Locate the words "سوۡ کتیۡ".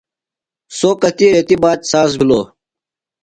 0.77-1.31